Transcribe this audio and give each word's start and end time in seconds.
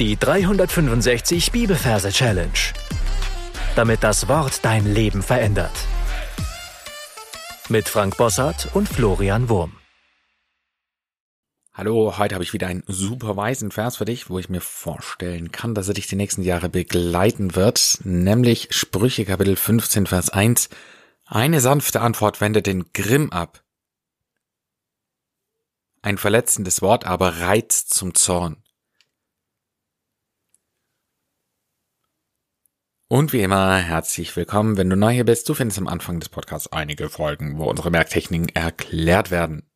Die 0.00 0.16
365 0.16 1.52
Bibelverse 1.52 2.10
Challenge. 2.10 2.50
Damit 3.76 4.02
das 4.02 4.26
Wort 4.26 4.64
dein 4.64 4.92
Leben 4.92 5.22
verändert. 5.22 5.70
Mit 7.68 7.88
Frank 7.88 8.16
Bossart 8.16 8.74
und 8.74 8.88
Florian 8.88 9.48
Wurm. 9.48 9.76
Hallo, 11.72 12.18
heute 12.18 12.34
habe 12.34 12.42
ich 12.42 12.52
wieder 12.52 12.66
einen 12.66 12.82
super 12.88 13.36
weisen 13.36 13.70
Vers 13.70 13.98
für 13.98 14.04
dich, 14.04 14.28
wo 14.28 14.40
ich 14.40 14.48
mir 14.48 14.60
vorstellen 14.60 15.52
kann, 15.52 15.76
dass 15.76 15.86
er 15.86 15.94
dich 15.94 16.08
die 16.08 16.16
nächsten 16.16 16.42
Jahre 16.42 16.68
begleiten 16.68 17.54
wird, 17.54 18.00
nämlich 18.02 18.74
Sprüche 18.74 19.24
Kapitel 19.24 19.54
15 19.54 20.08
Vers 20.08 20.28
1. 20.28 20.70
Eine 21.24 21.60
sanfte 21.60 22.00
Antwort 22.00 22.40
wendet 22.40 22.66
den 22.66 22.92
Grimm 22.94 23.30
ab. 23.30 23.62
Ein 26.02 26.18
verletzendes 26.18 26.82
Wort 26.82 27.04
aber 27.04 27.38
reizt 27.38 27.94
zum 27.94 28.16
Zorn. 28.16 28.63
Und 33.06 33.34
wie 33.34 33.42
immer, 33.42 33.76
herzlich 33.76 34.34
willkommen. 34.34 34.78
Wenn 34.78 34.88
du 34.88 34.96
neu 34.96 35.12
hier 35.12 35.26
bist, 35.26 35.46
du 35.50 35.54
findest 35.54 35.78
am 35.78 35.88
Anfang 35.88 36.20
des 36.20 36.30
Podcasts 36.30 36.72
einige 36.72 37.10
Folgen, 37.10 37.58
wo 37.58 37.64
unsere 37.64 37.90
Merktechniken 37.90 38.48
erklärt 38.48 39.30
werden. 39.30 39.68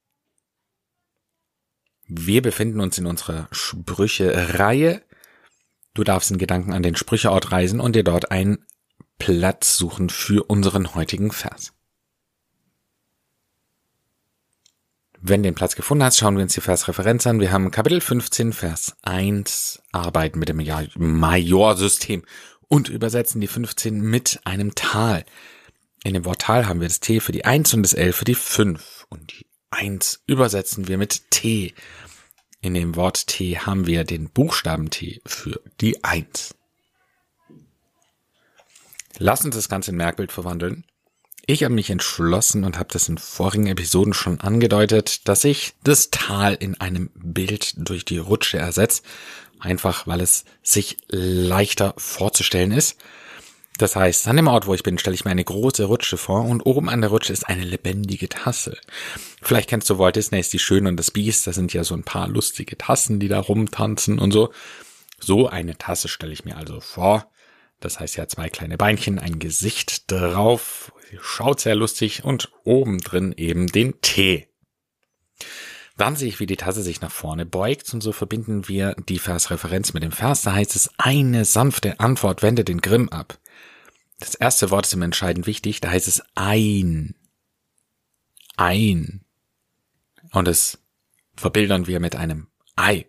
Wir 2.07 2.41
befinden 2.41 2.81
uns 2.81 2.97
in 2.97 3.05
unserer 3.05 3.49
Sprüche-Reihe. 3.53 5.03
Du 5.93 6.05
darfst 6.05 6.31
in 6.31 6.39
Gedanken 6.39 6.73
an 6.73 6.83
den 6.83 6.97
Sprücheort 6.97 7.53
reisen 7.53 7.81
und 7.81 7.95
dir 7.95 8.03
dort 8.03 8.31
einen 8.31 8.65
Platz 9.19 9.77
suchen 9.77 10.09
für 10.09 10.45
unseren 10.45 10.95
heutigen 10.95 11.31
Vers. 11.31 11.75
Wenn 15.21 15.43
du 15.43 15.49
den 15.49 15.55
Platz 15.55 15.77
gefunden 15.77 16.05
hast, 16.05 16.17
schauen 16.17 16.37
wir 16.37 16.45
uns 16.45 16.55
die 16.55 16.63
Versreferenz 16.63 17.27
an. 17.27 17.41
Wir 17.41 17.53
haben 17.53 17.73
Kapitel 17.73 18.01
15, 18.01 18.55
Vers 18.55 18.97
1, 19.03 19.83
Arbeiten 19.93 20.39
mit 20.39 20.49
dem 20.49 20.65
Majorsystem 20.97 22.23
und 22.69 22.89
übersetzen 22.89 23.41
die 23.41 23.47
15 23.47 24.01
mit 24.01 24.41
einem 24.45 24.75
Tal. 24.75 25.25
In 26.05 26.15
dem 26.15 26.25
Wort 26.25 26.43
Tal 26.43 26.67
haben 26.67 26.81
wir 26.81 26.89
das 26.89 27.01
T 27.01 27.21
für 27.21 27.33
die 27.33 27.45
1 27.45 27.75
und 27.75 27.83
das 27.83 27.95
L 27.95 28.13
für 28.13 28.25
die 28.25 28.35
5. 28.35 29.07
Und 29.09 29.33
die 29.33 29.47
1 29.71 30.23
übersetzen 30.27 30.87
wir 30.87 30.99
mit 30.99 31.31
T. 31.31 31.75
In 32.61 32.75
dem 32.75 32.97
Wort 32.97 33.27
T 33.27 33.59
haben 33.59 33.87
wir 33.87 34.05
den 34.05 34.31
Buchstaben 34.31 34.91
T 34.91 35.21
für 35.27 35.61
die 35.81 36.05
1. 36.05 36.55
Lass 39.19 39.45
uns 39.45 39.57
das 39.57 39.69
Ganze 39.69 39.91
in 39.91 39.97
Merkbild 39.97 40.31
verwandeln. 40.31 40.85
Ich 41.51 41.65
habe 41.65 41.75
mich 41.75 41.89
entschlossen 41.89 42.63
und 42.65 42.79
habe 42.79 42.91
das 42.93 43.09
in 43.09 43.17
vorigen 43.17 43.69
Episoden 43.69 44.13
schon 44.13 44.39
angedeutet, 44.41 45.27
dass 45.27 45.45
ich 45.45 45.73
das 45.83 46.11
Tal 46.11 46.55
in 46.55 46.79
einem 46.79 47.11
Bild 47.15 47.73
durch 47.89 48.05
die 48.05 48.19
Rutsche 48.19 48.59
ersetze 48.59 49.03
einfach 49.61 50.07
weil 50.07 50.21
es 50.21 50.45
sich 50.63 50.97
leichter 51.09 51.95
vorzustellen 51.97 52.73
ist. 52.73 52.99
Das 53.79 53.95
heißt, 53.95 54.27
an 54.27 54.37
dem 54.37 54.49
Ort, 54.49 54.67
wo 54.67 54.75
ich 54.75 54.83
bin, 54.83 54.99
stelle 54.99 55.15
ich 55.15 55.25
mir 55.25 55.31
eine 55.31 55.45
große 55.45 55.85
Rutsche 55.85 56.17
vor 56.17 56.45
und 56.45 56.63
oben 56.63 56.89
an 56.89 57.01
der 57.01 57.11
Rutsche 57.11 57.33
ist 57.33 57.49
eine 57.49 57.63
lebendige 57.63 58.29
Tasse. 58.29 58.77
Vielleicht 59.41 59.71
kennst 59.71 59.89
du 59.89 60.01
Walt 60.01 60.17
Disney's 60.17 60.51
Die 60.51 60.59
Schöne 60.59 60.89
und 60.89 60.97
das 60.97 61.13
Biest, 61.13 61.47
da 61.47 61.53
sind 61.53 61.73
ja 61.73 61.85
so 61.85 61.95
ein 61.95 62.03
paar 62.03 62.27
lustige 62.27 62.77
Tassen, 62.77 63.21
die 63.21 63.29
da 63.29 63.39
rumtanzen 63.39 64.19
und 64.19 64.33
so. 64.33 64.53
So 65.21 65.49
eine 65.49 65.79
Tasse 65.79 66.09
stelle 66.09 66.33
ich 66.33 66.45
mir 66.45 66.57
also 66.57 66.81
vor. 66.81 67.31
Das 67.79 68.01
heißt 68.01 68.17
ja 68.17 68.27
zwei 68.27 68.49
kleine 68.49 68.77
Beinchen, 68.77 69.21
ein 69.21 69.39
Gesicht 69.39 70.11
drauf, 70.11 70.93
schaut 71.21 71.61
sehr 71.61 71.77
lustig 71.77 72.25
und 72.25 72.51
oben 72.65 72.99
drin 72.99 73.33
eben 73.37 73.69
den 73.69 74.01
Tee. 74.03 74.48
Dann 75.99 76.15
sehe 76.15 76.29
ich, 76.29 76.39
wie 76.39 76.47
die 76.47 76.57
Tasse 76.57 76.83
sich 76.83 77.01
nach 77.01 77.11
vorne 77.11 77.45
beugt 77.45 77.93
und 77.93 78.01
so 78.01 78.13
verbinden 78.13 78.69
wir 78.69 78.95
die 79.09 79.19
Versreferenz 79.19 79.93
mit 79.93 80.05
dem 80.05 80.13
Vers. 80.13 80.43
Da 80.43 80.53
heißt 80.53 80.77
es, 80.77 80.91
eine 80.97 81.45
sanfte 81.45 81.99
Antwort 81.99 82.41
wende 82.41 82.63
den 82.63 82.81
Grimm 82.81 83.09
ab. 83.09 83.37
Das 84.21 84.37
erste 84.37 84.71
Wort 84.71 84.87
ist 84.87 84.95
im 84.95 85.03
entscheidend 85.03 85.47
wichtig, 85.47 85.81
da 85.81 85.91
heißt 85.91 86.07
es 86.07 86.23
ein. 86.37 87.17
Ein. 88.57 89.25
Und 90.31 90.47
das 90.47 90.79
verbildern 91.37 91.89
wir 91.89 91.99
mit 91.99 92.15
einem 92.15 92.47
Ei. 92.77 93.07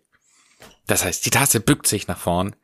Das 0.88 1.06
heißt, 1.06 1.23
die 1.27 1.31
Tasse 1.31 1.59
bückt 1.59 1.85
sich 1.85 2.07
nach 2.07 2.17
vorn 2.17 2.56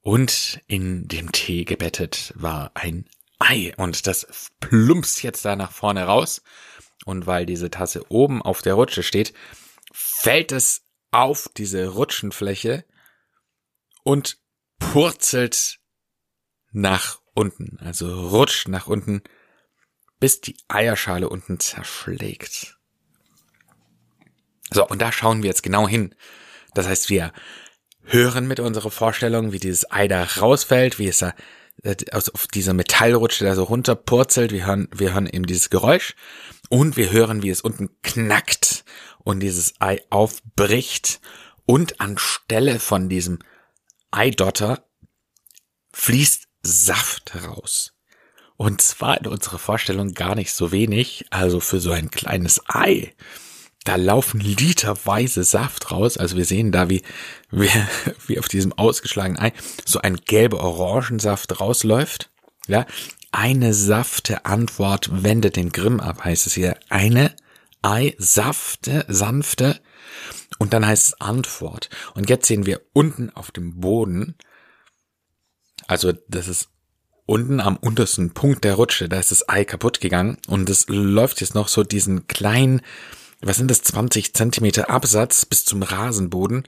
und 0.00 0.60
in 0.66 1.06
dem 1.06 1.30
Tee 1.30 1.64
gebettet 1.64 2.32
war 2.34 2.72
ein 2.74 3.08
Ei 3.38 3.72
und 3.76 4.08
das 4.08 4.50
plumpst 4.58 5.22
jetzt 5.22 5.44
da 5.44 5.54
nach 5.54 5.70
vorne 5.70 6.02
raus 6.04 6.42
und 7.04 7.26
weil 7.26 7.46
diese 7.46 7.70
Tasse 7.70 8.10
oben 8.10 8.42
auf 8.42 8.62
der 8.62 8.74
Rutsche 8.74 9.02
steht, 9.02 9.32
fällt 9.92 10.52
es 10.52 10.82
auf 11.10 11.48
diese 11.56 11.88
Rutschenfläche 11.88 12.84
und 14.04 14.38
purzelt 14.78 15.78
nach 16.70 17.20
unten, 17.34 17.78
also 17.80 18.28
rutscht 18.28 18.68
nach 18.68 18.86
unten, 18.86 19.22
bis 20.20 20.40
die 20.40 20.56
Eierschale 20.68 21.28
unten 21.28 21.60
zerschlägt. 21.60 22.78
So, 24.70 24.86
und 24.86 25.00
da 25.00 25.12
schauen 25.12 25.42
wir 25.42 25.48
jetzt 25.48 25.62
genau 25.62 25.88
hin. 25.88 26.14
Das 26.74 26.86
heißt, 26.86 27.08
wir 27.08 27.32
hören 28.02 28.46
mit 28.46 28.60
unserer 28.60 28.90
Vorstellung, 28.90 29.52
wie 29.52 29.58
dieses 29.58 29.90
Ei 29.90 30.08
da 30.08 30.24
rausfällt, 30.24 30.98
wie 30.98 31.08
es 31.08 31.18
da 31.18 31.34
also 31.84 32.32
auf 32.32 32.46
dieser 32.46 32.74
Metallrutsche 32.74 33.44
da 33.44 33.54
so 33.54 33.64
runterpurzelt. 33.64 34.52
Wir 34.52 34.66
hören, 34.66 34.88
wir 34.94 35.12
hören 35.12 35.26
eben 35.26 35.46
dieses 35.46 35.70
Geräusch 35.70 36.14
und 36.68 36.96
wir 36.96 37.10
hören, 37.10 37.42
wie 37.42 37.50
es 37.50 37.60
unten 37.60 37.90
knackt 38.02 38.84
und 39.18 39.40
dieses 39.40 39.74
Ei 39.80 40.00
aufbricht 40.10 41.20
und 41.66 42.00
anstelle 42.00 42.80
von 42.80 43.08
diesem 43.08 43.38
Eidotter 44.10 44.84
fließt 45.92 46.48
Saft 46.62 47.34
heraus. 47.34 47.94
Und 48.56 48.82
zwar 48.82 49.18
in 49.18 49.26
unserer 49.26 49.58
Vorstellung 49.58 50.14
gar 50.14 50.34
nicht 50.34 50.52
so 50.52 50.72
wenig, 50.72 51.26
also 51.30 51.60
für 51.60 51.78
so 51.78 51.92
ein 51.92 52.10
kleines 52.10 52.60
Ei 52.66 53.14
da 53.88 53.96
laufen 53.96 54.38
literweise 54.38 55.44
Saft 55.44 55.90
raus. 55.90 56.18
Also 56.18 56.36
wir 56.36 56.44
sehen 56.44 56.72
da, 56.72 56.90
wie, 56.90 57.02
wie, 57.50 57.70
wie 58.26 58.38
auf 58.38 58.46
diesem 58.46 58.74
ausgeschlagenen 58.74 59.40
Ei 59.40 59.52
so 59.86 60.00
ein 60.00 60.16
gelber 60.16 60.60
Orangensaft 60.62 61.58
rausläuft. 61.58 62.30
Ja, 62.66 62.84
eine 63.32 63.72
safte 63.72 64.44
Antwort 64.44 65.08
wendet 65.24 65.56
den 65.56 65.70
Grimm 65.72 66.00
ab, 66.00 66.22
heißt 66.22 66.46
es 66.46 66.52
hier. 66.52 66.76
Eine 66.90 67.34
Ei, 67.80 68.14
safte, 68.18 69.06
sanfte. 69.08 69.80
Und 70.58 70.74
dann 70.74 70.86
heißt 70.86 71.06
es 71.06 71.20
Antwort. 71.22 71.88
Und 72.14 72.28
jetzt 72.28 72.46
sehen 72.46 72.66
wir 72.66 72.82
unten 72.92 73.30
auf 73.30 73.52
dem 73.52 73.80
Boden, 73.80 74.34
also 75.86 76.12
das 76.28 76.48
ist 76.48 76.68
unten 77.24 77.60
am 77.60 77.76
untersten 77.76 78.34
Punkt 78.34 78.64
der 78.64 78.74
Rutsche, 78.74 79.08
da 79.08 79.18
ist 79.18 79.30
das 79.30 79.48
Ei 79.48 79.64
kaputt 79.64 80.00
gegangen 80.00 80.36
und 80.46 80.68
es 80.68 80.86
läuft 80.88 81.40
jetzt 81.40 81.54
noch 81.54 81.68
so 81.68 81.84
diesen 81.84 82.26
kleinen, 82.26 82.82
was 83.40 83.56
sind 83.56 83.70
das, 83.70 83.82
20 83.82 84.34
Zentimeter 84.34 84.90
Absatz 84.90 85.46
bis 85.46 85.64
zum 85.64 85.82
Rasenboden. 85.82 86.66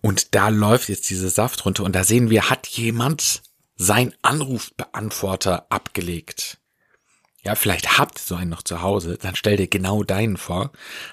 Und 0.00 0.34
da 0.34 0.48
läuft 0.48 0.88
jetzt 0.88 1.08
dieser 1.10 1.30
Saft 1.30 1.64
runter 1.64 1.84
und 1.84 1.94
da 1.94 2.04
sehen 2.04 2.30
wir, 2.30 2.50
hat 2.50 2.66
jemand 2.66 3.42
sein 3.76 4.14
Anrufbeantworter 4.22 5.66
abgelegt. 5.70 6.58
Ja, 7.44 7.54
vielleicht 7.54 7.98
habt 7.98 8.18
ihr 8.18 8.22
so 8.24 8.34
einen 8.36 8.50
noch 8.50 8.62
zu 8.62 8.80
Hause, 8.80 9.18
dann 9.20 9.36
stell 9.36 9.58
dir 9.58 9.68
genau 9.68 10.02
deinen 10.02 10.38
vor. 10.38 10.72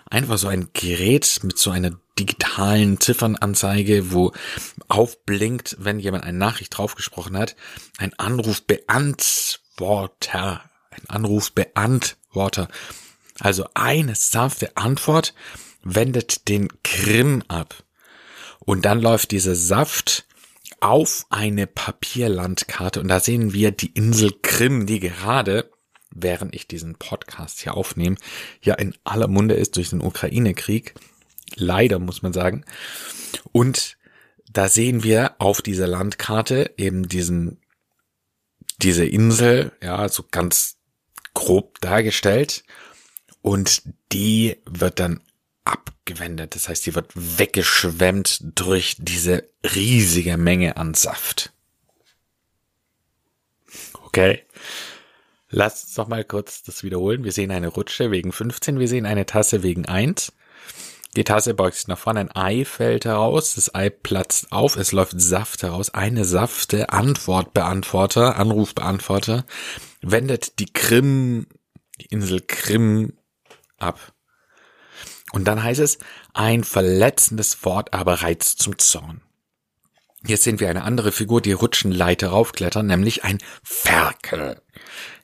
Einfach 0.09 0.37
so 0.37 0.47
ein 0.47 0.69
Gerät 0.71 1.41
mit 1.43 1.57
so 1.57 1.71
einer 1.71 1.91
digitalen 2.17 3.01
Ziffernanzeige, 3.01 4.13
wo 4.13 4.31
aufblinkt, 4.87 5.75
wenn 5.79 5.99
jemand 5.99 6.23
eine 6.23 6.37
Nachricht 6.37 6.77
draufgesprochen 6.77 7.37
hat. 7.37 7.57
Ein 7.97 8.17
Anrufbeantworter. 8.17 10.63
Ein 10.91 11.09
Anrufbeantworter. 11.09 12.69
Also 13.41 13.65
eine 13.73 14.13
sanfte 14.13 14.77
Antwort 14.77 15.33
wendet 15.83 16.47
den 16.47 16.67
Grimm 16.83 17.43
ab. 17.47 17.83
Und 18.59 18.85
dann 18.85 19.01
läuft 19.01 19.31
dieser 19.31 19.55
Saft 19.55 20.27
auf 20.79 21.25
eine 21.31 21.65
Papierlandkarte 21.65 23.01
und 23.01 23.07
da 23.07 23.19
sehen 23.19 23.51
wir 23.53 23.71
die 23.71 23.91
Insel 23.93 24.31
Krim, 24.43 24.85
die 24.85 24.99
gerade, 24.99 25.71
während 26.11 26.53
ich 26.55 26.67
diesen 26.67 26.95
Podcast 26.95 27.61
hier 27.61 27.75
aufnehme, 27.75 28.15
ja 28.61 28.75
in 28.75 28.95
aller 29.03 29.27
Munde 29.27 29.55
ist 29.55 29.75
durch 29.75 29.89
den 29.89 30.01
Ukraine-Krieg. 30.01 30.93
Leider 31.55 31.97
muss 31.97 32.21
man 32.21 32.33
sagen. 32.33 32.63
Und 33.51 33.97
da 34.51 34.69
sehen 34.69 35.03
wir 35.03 35.35
auf 35.39 35.63
dieser 35.63 35.87
Landkarte 35.87 36.73
eben 36.77 37.07
diesen, 37.07 37.59
diese 38.77 39.05
Insel, 39.05 39.71
ja, 39.81 40.07
so 40.09 40.25
ganz 40.29 40.77
grob 41.33 41.81
dargestellt 41.81 42.63
und 43.41 43.83
die 44.11 44.57
wird 44.65 44.99
dann 44.99 45.21
abgewendet. 45.63 46.55
Das 46.55 46.69
heißt, 46.69 46.85
die 46.85 46.95
wird 46.95 47.11
weggeschwemmt 47.15 48.41
durch 48.55 48.95
diese 48.99 49.47
riesige 49.75 50.37
Menge 50.37 50.77
an 50.77 50.93
Saft. 50.93 51.51
Okay. 54.05 54.43
Lass 55.49 55.83
uns 55.83 55.97
noch 55.97 56.07
mal 56.07 56.23
kurz 56.23 56.63
das 56.63 56.83
wiederholen. 56.83 57.23
Wir 57.23 57.31
sehen 57.31 57.51
eine 57.51 57.67
Rutsche 57.67 58.09
wegen 58.09 58.31
15, 58.31 58.79
wir 58.79 58.87
sehen 58.87 59.05
eine 59.05 59.25
Tasse 59.25 59.63
wegen 59.63 59.85
1. 59.85 60.31
Die 61.17 61.25
Tasse 61.25 61.53
beugt 61.53 61.75
sich 61.75 61.87
nach 61.87 61.97
vorne, 61.97 62.21
ein 62.21 62.31
Ei 62.33 62.63
fällt 62.63 63.03
heraus, 63.03 63.55
das 63.55 63.75
Ei 63.75 63.89
platzt 63.89 64.53
auf, 64.53 64.77
es 64.77 64.93
läuft 64.93 65.19
Saft 65.19 65.61
heraus, 65.61 65.93
eine 65.93 66.23
Safte, 66.23 66.89
Antwortbeantworter, 66.89 68.37
Anrufbeantworter, 68.37 69.45
wendet 70.01 70.59
die 70.59 70.71
Krim, 70.71 71.47
die 71.99 72.05
Insel 72.05 72.39
Krim 72.39 73.11
ab. 73.81 74.13
Und 75.31 75.45
dann 75.45 75.63
heißt 75.63 75.79
es, 75.79 75.99
ein 76.33 76.63
verletzendes 76.63 77.63
Wort 77.63 77.93
aber 77.93 78.21
reizt 78.21 78.59
zum 78.59 78.77
Zorn. 78.77 79.21
Hier 80.25 80.37
sehen 80.37 80.59
wir 80.59 80.69
eine 80.69 80.83
andere 80.83 81.11
Figur, 81.11 81.41
die 81.41 81.53
Rutschenleiter 81.53 82.29
raufklettern, 82.29 82.85
nämlich 82.85 83.23
ein 83.23 83.39
Ferkel. 83.63 84.61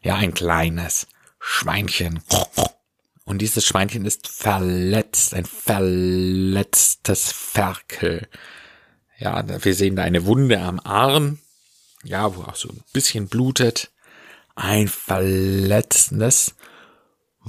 Ja, 0.01 0.15
ein 0.15 0.33
kleines 0.33 1.07
Schweinchen. 1.39 2.21
Und 3.25 3.39
dieses 3.39 3.65
Schweinchen 3.65 4.05
ist 4.05 4.27
verletzt, 4.27 5.33
ein 5.33 5.45
verletztes 5.45 7.31
Ferkel. 7.31 8.27
Ja, 9.19 9.43
wir 9.63 9.75
sehen 9.75 9.95
da 9.95 10.03
eine 10.03 10.25
Wunde 10.25 10.59
am 10.59 10.79
Arm. 10.79 11.39
Ja, 12.03 12.35
wo 12.35 12.43
auch 12.43 12.55
so 12.55 12.69
ein 12.69 12.83
bisschen 12.93 13.27
blutet. 13.27 13.91
Ein 14.55 14.87
verletzendes 14.87 16.55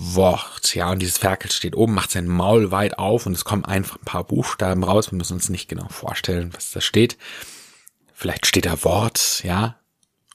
Wort. 0.01 0.75
Ja, 0.75 0.91
und 0.91 1.01
dieses 1.01 1.19
Ferkel 1.19 1.51
steht 1.51 1.77
oben, 1.77 1.95
macht 1.95 2.11
sein 2.11 2.27
Maul 2.27 2.71
weit 2.71 2.99
auf 2.99 3.27
und 3.27 3.33
es 3.33 3.45
kommen 3.45 3.65
einfach 3.65 3.97
ein 3.97 4.05
paar 4.05 4.25
Buchstaben 4.25 4.85
raus. 4.85 5.11
Wir 5.11 5.17
müssen 5.17 5.35
uns 5.35 5.49
nicht 5.49 5.69
genau 5.69 5.89
vorstellen, 5.89 6.53
was 6.55 6.71
da 6.71 6.81
steht. 6.81 7.19
Vielleicht 8.15 8.47
steht 8.47 8.67
da 8.67 8.85
Wort, 8.85 9.43
ja. 9.45 9.77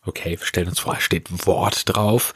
Okay, 0.06 0.38
wir 0.38 0.46
stellen 0.46 0.68
uns 0.68 0.80
vor, 0.80 1.00
steht 1.00 1.46
Wort 1.46 1.84
drauf 1.86 2.34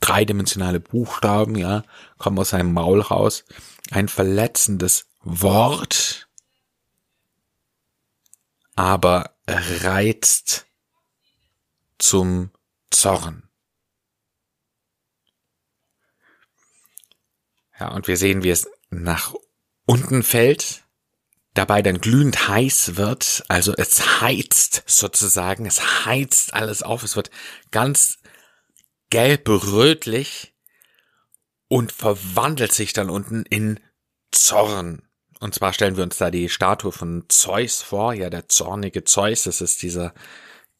dreidimensionale 0.00 0.80
Buchstaben, 0.80 1.54
ja, 1.54 1.84
kommen 2.18 2.38
aus 2.38 2.50
seinem 2.50 2.72
Maul 2.72 3.00
raus. 3.00 3.44
Ein 3.90 4.08
verletzendes 4.08 5.06
Wort, 5.22 6.28
aber 8.74 9.36
reizt 9.46 10.66
zum 11.98 12.50
Zorn. 12.90 13.49
Ja, 17.80 17.88
und 17.88 18.06
wir 18.06 18.18
sehen, 18.18 18.42
wie 18.44 18.50
es 18.50 18.70
nach 18.90 19.34
unten 19.86 20.22
fällt, 20.22 20.84
dabei 21.54 21.82
dann 21.82 22.00
glühend 22.00 22.48
heiß 22.48 22.96
wird, 22.96 23.42
also 23.48 23.74
es 23.76 24.20
heizt 24.20 24.84
sozusagen, 24.86 25.66
es 25.66 26.04
heizt 26.04 26.54
alles 26.54 26.82
auf, 26.82 27.02
es 27.02 27.16
wird 27.16 27.30
ganz 27.70 28.18
gelb-rötlich 29.08 30.54
und 31.68 31.90
verwandelt 31.90 32.72
sich 32.72 32.92
dann 32.92 33.10
unten 33.10 33.44
in 33.44 33.80
Zorn. 34.30 35.02
Und 35.40 35.54
zwar 35.54 35.72
stellen 35.72 35.96
wir 35.96 36.04
uns 36.04 36.18
da 36.18 36.30
die 36.30 36.48
Statue 36.50 36.92
von 36.92 37.24
Zeus 37.28 37.82
vor, 37.82 38.12
ja, 38.12 38.28
der 38.28 38.48
zornige 38.48 39.04
Zeus, 39.04 39.44
das 39.44 39.60
ist 39.60 39.82
dieser 39.82 40.12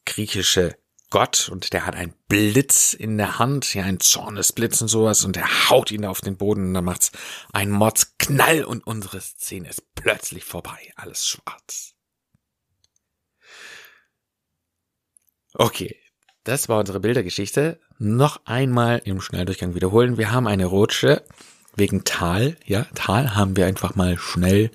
griechische 0.05 0.77
Gott 1.11 1.49
und 1.51 1.73
der 1.73 1.85
hat 1.85 1.95
einen 1.95 2.15
Blitz 2.27 2.93
in 2.93 3.17
der 3.17 3.37
Hand, 3.37 3.75
ja, 3.75 3.83
ein 3.83 3.99
Zornesblitz 3.99 4.81
und 4.81 4.87
sowas 4.87 5.23
und 5.23 5.35
der 5.35 5.69
haut 5.69 5.91
ihn 5.91 6.05
auf 6.05 6.21
den 6.21 6.37
Boden 6.37 6.69
und 6.69 6.73
dann 6.73 6.85
macht's 6.85 7.11
einen 7.53 7.71
Mordsknall 7.71 8.63
und 8.63 8.87
unsere 8.87 9.21
Szene 9.21 9.69
ist 9.69 9.93
plötzlich 9.93 10.43
vorbei, 10.43 10.91
alles 10.95 11.27
schwarz. 11.27 11.93
Okay, 15.53 15.99
das 16.43 16.69
war 16.69 16.79
unsere 16.79 16.99
Bildergeschichte. 16.99 17.79
Noch 17.99 18.45
einmal 18.45 19.01
im 19.05 19.21
Schnelldurchgang 19.21 19.75
wiederholen. 19.75 20.17
Wir 20.17 20.31
haben 20.31 20.47
eine 20.47 20.65
Rutsche 20.65 21.23
wegen 21.75 22.03
Tal. 22.03 22.57
Ja, 22.65 22.85
Tal 22.95 23.35
haben 23.35 23.57
wir 23.57 23.67
einfach 23.67 23.95
mal 23.95 24.17
schnell 24.17 24.71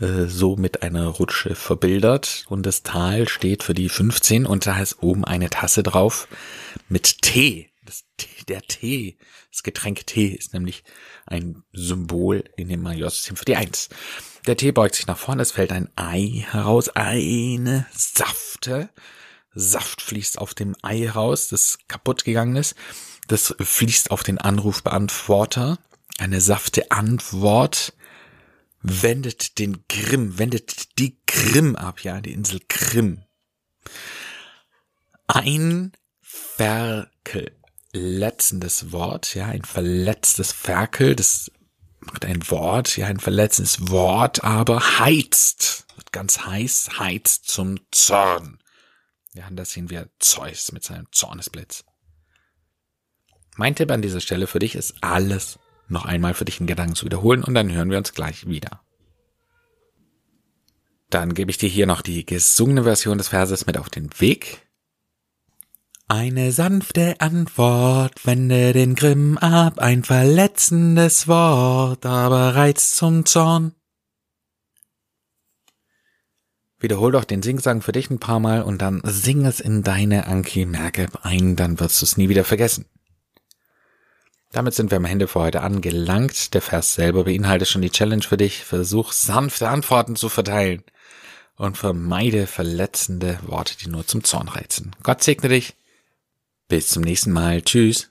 äh, 0.00 0.26
so 0.26 0.56
mit 0.56 0.82
einer 0.82 1.06
Rutsche 1.06 1.54
verbildert. 1.54 2.44
Und 2.48 2.64
das 2.64 2.82
Tal 2.82 3.28
steht 3.28 3.62
für 3.62 3.74
die 3.74 3.88
15 3.88 4.46
und 4.46 4.66
da 4.66 4.80
ist 4.80 5.02
oben 5.02 5.24
eine 5.24 5.50
Tasse 5.50 5.82
drauf 5.82 6.28
mit 6.88 7.22
Tee. 7.22 7.70
Das, 7.84 8.04
der 8.48 8.62
Tee, 8.62 9.16
das 9.50 9.62
Getränk 9.62 10.06
Tee 10.06 10.28
ist 10.28 10.52
nämlich 10.52 10.84
ein 11.24 11.62
Symbol 11.72 12.44
in 12.56 12.68
dem 12.68 12.82
Majorsystem 12.82 13.36
für 13.36 13.44
die 13.44 13.56
1. 13.56 13.88
Der 14.46 14.56
Tee 14.56 14.72
beugt 14.72 14.96
sich 14.96 15.06
nach 15.06 15.18
vorne, 15.18 15.42
es 15.42 15.52
fällt 15.52 15.72
ein 15.72 15.88
Ei 15.96 16.44
heraus, 16.50 16.88
eine 16.90 17.86
Safte. 17.92 18.90
Saft 19.54 20.02
fließt 20.02 20.38
auf 20.38 20.52
dem 20.52 20.76
Ei 20.82 21.08
raus, 21.08 21.48
das 21.48 21.78
kaputt 21.88 22.24
gegangen 22.24 22.56
ist. 22.56 22.74
Das 23.28 23.54
fließt 23.58 24.10
auf 24.10 24.22
den 24.22 24.38
Anrufbeantworter. 24.38 25.78
Eine 26.18 26.40
safte 26.40 26.90
Antwort 26.90 27.94
wendet 28.82 29.58
den 29.58 29.84
Grimm, 29.88 30.38
wendet 30.38 30.98
die 30.98 31.18
Grimm 31.26 31.76
ab, 31.76 32.00
ja, 32.00 32.20
die 32.20 32.32
Insel 32.32 32.60
Grimm. 32.68 33.24
Ein 35.26 35.92
verletzendes 37.92 38.92
Wort, 38.92 39.34
ja, 39.34 39.46
ein 39.46 39.64
verletztes 39.64 40.52
Ferkel, 40.52 41.16
das 41.16 41.50
macht 42.00 42.24
ein 42.24 42.48
Wort, 42.50 42.96
ja, 42.96 43.06
ein 43.06 43.20
verletzendes 43.20 43.88
Wort, 43.88 44.44
aber 44.44 44.98
heizt, 44.98 45.86
wird 45.96 46.12
ganz 46.12 46.46
heiß, 46.46 46.98
heizt 46.98 47.48
zum 47.48 47.78
Zorn. 47.90 48.58
Ja, 49.34 49.48
da 49.50 49.64
sehen 49.64 49.90
wir 49.90 50.08
Zeus 50.18 50.72
mit 50.72 50.84
seinem 50.84 51.06
Zornesblitz. 51.12 51.84
Mein 53.56 53.74
Tipp 53.74 53.90
an 53.90 54.02
dieser 54.02 54.20
Stelle 54.20 54.46
für 54.46 54.58
dich 54.58 54.74
ist, 54.74 54.94
alles 55.02 55.58
noch 55.88 56.04
einmal 56.04 56.34
für 56.34 56.44
dich 56.44 56.60
in 56.60 56.66
Gedanken 56.66 56.94
zu 56.94 57.06
wiederholen 57.06 57.44
und 57.44 57.54
dann 57.54 57.72
hören 57.72 57.90
wir 57.90 57.98
uns 57.98 58.12
gleich 58.12 58.46
wieder. 58.46 58.80
Dann 61.10 61.34
gebe 61.34 61.50
ich 61.50 61.58
dir 61.58 61.68
hier 61.68 61.86
noch 61.86 62.02
die 62.02 62.26
gesungene 62.26 62.82
Version 62.82 63.18
des 63.18 63.28
Verses 63.28 63.66
mit 63.66 63.78
auf 63.78 63.88
den 63.88 64.10
Weg. 64.18 64.66
Eine 66.08 66.52
sanfte 66.52 67.20
Antwort 67.20 68.26
wende 68.26 68.72
den 68.72 68.94
Grimm 68.94 69.38
ab, 69.38 69.78
ein 69.78 70.04
verletzendes 70.04 71.26
Wort, 71.26 72.06
aber 72.06 72.54
reizt 72.54 72.94
zum 72.94 73.26
Zorn. 73.26 73.72
Wiederhol 76.78 77.12
doch 77.12 77.24
den 77.24 77.42
Singsang 77.42 77.82
für 77.82 77.92
dich 77.92 78.10
ein 78.10 78.20
paar 78.20 78.38
Mal 78.38 78.62
und 78.62 78.82
dann 78.82 79.00
sing 79.04 79.46
es 79.46 79.60
in 79.60 79.82
deine 79.82 80.26
Anki 80.26 80.66
Merke 80.66 81.08
ein, 81.22 81.56
dann 81.56 81.80
wirst 81.80 82.00
du 82.02 82.04
es 82.04 82.16
nie 82.16 82.28
wieder 82.28 82.44
vergessen. 82.44 82.84
Damit 84.56 84.72
sind 84.72 84.90
wir 84.90 84.96
am 84.96 85.04
Ende 85.04 85.28
für 85.28 85.40
heute 85.40 85.60
angelangt. 85.60 86.54
Der 86.54 86.62
Vers 86.62 86.94
selber 86.94 87.24
beinhaltet 87.24 87.68
schon 87.68 87.82
die 87.82 87.90
Challenge 87.90 88.22
für 88.22 88.38
dich. 88.38 88.64
Versuch 88.64 89.12
sanfte 89.12 89.68
Antworten 89.68 90.16
zu 90.16 90.30
verteilen 90.30 90.82
und 91.56 91.76
vermeide 91.76 92.46
verletzende 92.46 93.38
Worte, 93.42 93.76
die 93.76 93.90
nur 93.90 94.06
zum 94.06 94.24
Zorn 94.24 94.48
reizen. 94.48 94.96
Gott 95.02 95.22
segne 95.22 95.50
dich. 95.50 95.74
Bis 96.68 96.88
zum 96.88 97.02
nächsten 97.02 97.32
Mal. 97.32 97.60
Tschüss. 97.60 98.10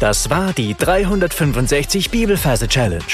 Das 0.00 0.30
war 0.30 0.54
die 0.54 0.74
365 0.74 2.10
Bibelferse 2.10 2.66
Challenge. 2.66 3.04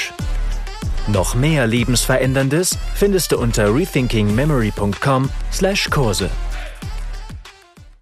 Noch 1.07 1.35
mehr 1.35 1.67
Lebensveränderndes 1.67 2.77
findest 2.95 3.33
du 3.33 3.37
unter 3.37 3.75
rethinkingmemory.com/Kurse. 3.75 6.29